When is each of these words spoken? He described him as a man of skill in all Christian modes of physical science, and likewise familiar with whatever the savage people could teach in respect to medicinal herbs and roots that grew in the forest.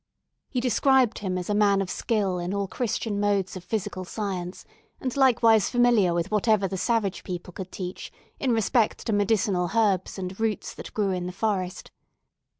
He 0.49 0.59
described 0.59 1.19
him 1.19 1.37
as 1.37 1.47
a 1.47 1.53
man 1.53 1.79
of 1.79 1.87
skill 1.87 2.39
in 2.39 2.55
all 2.55 2.67
Christian 2.67 3.19
modes 3.19 3.55
of 3.55 3.63
physical 3.63 4.03
science, 4.03 4.65
and 4.99 5.15
likewise 5.15 5.69
familiar 5.69 6.11
with 6.11 6.31
whatever 6.31 6.67
the 6.67 6.75
savage 6.75 7.23
people 7.23 7.53
could 7.53 7.71
teach 7.71 8.11
in 8.39 8.51
respect 8.51 9.05
to 9.05 9.13
medicinal 9.13 9.69
herbs 9.75 10.17
and 10.17 10.39
roots 10.39 10.73
that 10.73 10.91
grew 10.95 11.11
in 11.11 11.27
the 11.27 11.31
forest. 11.31 11.91